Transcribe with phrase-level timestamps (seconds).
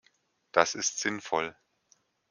[0.51, 1.55] Das ist sinnvoll.